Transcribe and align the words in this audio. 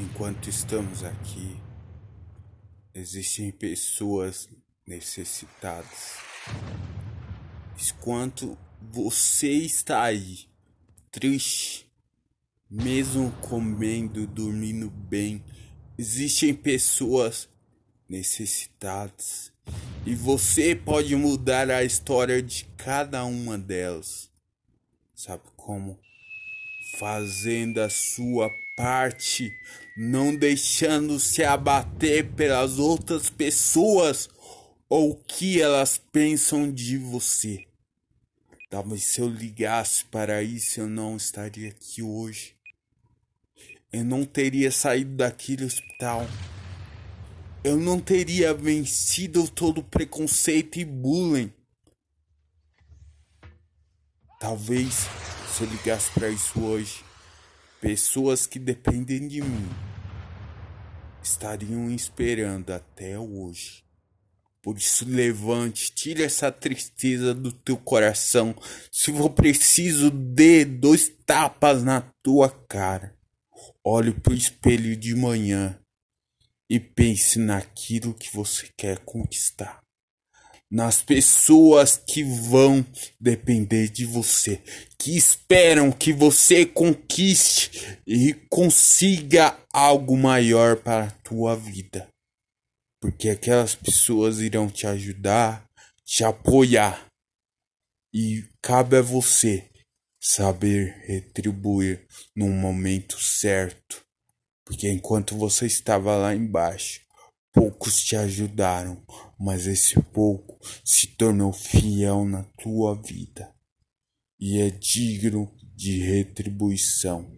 Enquanto 0.00 0.48
estamos 0.48 1.04
aqui, 1.04 1.60
existem 2.94 3.52
pessoas 3.52 4.48
necessitadas. 4.86 6.16
Enquanto 7.78 8.56
você 8.80 9.50
está 9.50 10.02
aí, 10.02 10.48
triste, 11.10 11.86
mesmo 12.70 13.30
comendo, 13.42 14.26
dormindo 14.26 14.88
bem, 14.88 15.44
existem 15.98 16.54
pessoas 16.54 17.46
necessitadas. 18.08 19.52
E 20.06 20.14
você 20.14 20.74
pode 20.74 21.14
mudar 21.14 21.68
a 21.68 21.84
história 21.84 22.42
de 22.42 22.64
cada 22.74 23.22
uma 23.26 23.58
delas. 23.58 24.30
Sabe 25.14 25.42
como? 25.56 26.00
Fazendo 26.98 27.82
a 27.82 27.90
sua 27.90 28.48
parte, 28.80 29.54
não 29.94 30.34
deixando 30.34 31.20
se 31.20 31.44
abater 31.44 32.32
pelas 32.32 32.78
outras 32.78 33.28
pessoas 33.28 34.26
ou 34.88 35.10
o 35.10 35.16
que 35.16 35.60
elas 35.60 35.98
pensam 36.10 36.72
de 36.72 36.96
você. 36.96 37.66
Talvez 38.70 39.04
se 39.04 39.20
eu 39.20 39.28
ligasse 39.28 40.06
para 40.06 40.42
isso 40.42 40.80
eu 40.80 40.88
não 40.88 41.14
estaria 41.14 41.68
aqui 41.68 42.02
hoje. 42.02 42.56
Eu 43.92 44.02
não 44.02 44.24
teria 44.24 44.72
saído 44.72 45.14
daquele 45.14 45.66
hospital. 45.66 46.26
Eu 47.62 47.76
não 47.76 48.00
teria 48.00 48.54
vencido 48.54 49.46
todo 49.46 49.82
o 49.82 49.84
preconceito 49.84 50.78
e 50.78 50.86
bullying. 50.86 51.52
Talvez 54.40 55.06
se 55.54 55.64
eu 55.64 55.68
ligasse 55.68 56.10
para 56.12 56.30
isso 56.30 56.58
hoje, 56.62 57.09
Pessoas 57.80 58.46
que 58.46 58.58
dependem 58.58 59.26
de 59.26 59.40
mim 59.40 59.68
estariam 61.22 61.90
esperando 61.90 62.70
até 62.70 63.18
hoje. 63.18 63.82
Por 64.62 64.76
isso, 64.76 65.06
levante, 65.08 65.90
tire 65.94 66.22
essa 66.22 66.52
tristeza 66.52 67.32
do 67.32 67.50
teu 67.50 67.78
coração. 67.78 68.54
Se 68.92 69.10
for 69.10 69.30
preciso, 69.30 70.10
dê 70.10 70.64
dois 70.66 71.08
tapas 71.24 71.82
na 71.82 72.02
tua 72.22 72.50
cara. 72.50 73.16
Olhe 73.82 74.12
pro 74.12 74.34
espelho 74.34 74.94
de 74.94 75.14
manhã 75.14 75.80
e 76.68 76.78
pense 76.78 77.38
naquilo 77.38 78.12
que 78.12 78.30
você 78.30 78.68
quer 78.76 78.98
conquistar 78.98 79.80
nas 80.70 81.02
pessoas 81.02 81.96
que 81.96 82.22
vão 82.22 82.86
depender 83.20 83.88
de 83.88 84.04
você, 84.04 84.62
que 84.96 85.16
esperam 85.16 85.90
que 85.90 86.12
você 86.12 86.64
conquiste 86.64 87.98
e 88.06 88.34
consiga 88.48 89.58
algo 89.72 90.16
maior 90.16 90.76
para 90.76 91.06
a 91.06 91.10
tua 91.10 91.56
vida. 91.56 92.06
Porque 93.00 93.30
aquelas 93.30 93.74
pessoas 93.74 94.38
irão 94.40 94.68
te 94.68 94.86
ajudar, 94.86 95.68
te 96.04 96.22
apoiar. 96.22 97.06
E 98.12 98.44
cabe 98.60 98.96
a 98.96 99.02
você 99.02 99.70
saber 100.20 101.02
retribuir 101.06 102.06
no 102.36 102.48
momento 102.48 103.18
certo. 103.18 104.02
Porque 104.64 104.88
enquanto 104.88 105.36
você 105.36 105.66
estava 105.66 106.14
lá 106.16 106.34
embaixo, 106.34 107.00
Poucos 107.52 108.00
te 108.02 108.14
ajudaram, 108.14 109.04
mas 109.38 109.66
esse 109.66 110.00
pouco 110.00 110.58
se 110.84 111.08
tornou 111.08 111.52
fiel 111.52 112.24
na 112.24 112.44
tua 112.44 112.94
vida 112.94 113.52
e 114.38 114.58
é 114.60 114.70
digno 114.70 115.52
de 115.74 115.98
retribuição. 115.98 117.36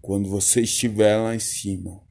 Quando 0.00 0.28
você 0.28 0.62
estiver 0.62 1.16
lá 1.16 1.34
em 1.34 1.40
cima, 1.40 2.04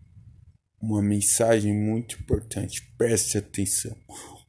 uma 0.81 1.01
mensagem 1.01 1.73
muito 1.73 2.19
importante, 2.21 2.81
preste 2.97 3.37
atenção. 3.37 3.95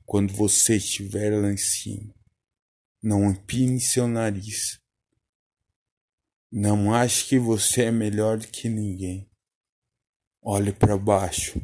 Quando 0.04 0.32
você 0.32 0.76
estiver 0.76 1.30
lá 1.30 1.52
em 1.52 1.56
cima, 1.56 2.14
não 3.02 3.30
empine 3.30 3.80
seu 3.80 4.06
nariz. 4.06 4.78
Não 6.52 6.94
ache 6.94 7.28
que 7.28 7.38
você 7.38 7.84
é 7.84 7.90
melhor 7.90 8.38
do 8.38 8.46
que 8.46 8.68
ninguém. 8.68 9.28
Olhe 10.40 10.72
para 10.72 10.96
baixo 10.96 11.60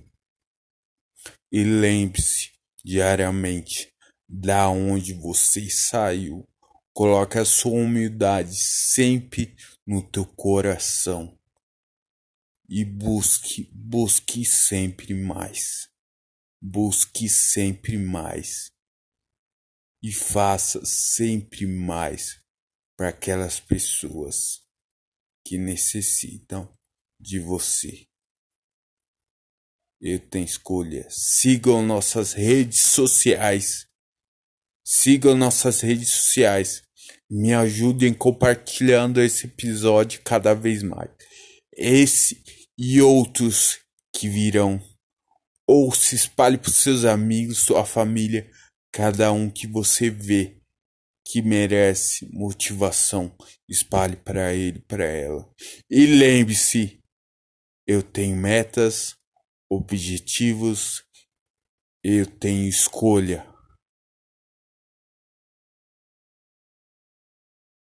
e 1.52 1.62
lembre-se 1.62 2.50
diariamente 2.82 3.92
da 4.26 4.70
onde 4.70 5.12
você 5.12 5.68
saiu. 5.68 6.48
Coloque 6.94 7.38
a 7.38 7.44
sua 7.44 7.72
humildade 7.72 8.54
sempre 8.54 9.54
no 9.86 10.02
teu 10.02 10.24
coração 10.24 11.38
e 12.66 12.84
busque, 12.86 13.70
busque 13.74 14.46
sempre 14.46 15.12
mais. 15.12 15.90
Busque 16.58 17.28
sempre 17.28 17.98
mais 17.98 18.70
e 20.02 20.12
faça 20.12 20.84
sempre 20.84 21.66
mais 21.66 22.40
para 22.96 23.08
aquelas 23.08 23.60
pessoas 23.60 24.62
que 25.44 25.58
necessitam 25.58 26.72
de 27.20 27.38
você 27.38 28.08
eu 30.02 30.18
tenho 30.18 30.44
escolha. 30.44 31.06
Sigam 31.08 31.80
nossas 31.80 32.32
redes 32.32 32.80
sociais. 32.80 33.86
Sigam 34.84 35.36
nossas 35.36 35.80
redes 35.80 36.08
sociais. 36.08 36.82
Me 37.30 37.54
ajudem 37.54 38.12
compartilhando 38.12 39.22
esse 39.22 39.46
episódio 39.46 40.20
cada 40.24 40.54
vez 40.54 40.82
mais. 40.82 41.10
Esse 41.72 42.42
e 42.76 43.00
outros 43.00 43.78
que 44.12 44.28
virão. 44.28 44.82
Ou 45.68 45.94
se 45.94 46.16
espalhe 46.16 46.58
para 46.58 46.72
seus 46.72 47.04
amigos, 47.04 47.58
sua 47.58 47.86
família, 47.86 48.50
cada 48.92 49.30
um 49.30 49.48
que 49.48 49.68
você 49.68 50.10
vê 50.10 50.60
que 51.24 51.40
merece 51.40 52.28
motivação, 52.32 53.34
espalhe 53.68 54.16
para 54.16 54.52
ele, 54.52 54.80
para 54.80 55.04
ela. 55.04 55.48
E 55.88 56.04
lembre-se, 56.04 56.98
eu 57.86 58.02
tenho 58.02 58.36
metas, 58.36 59.14
objetivos, 59.74 61.02
eu 62.04 62.26
tenho 62.26 62.68
escolha. 62.68 63.51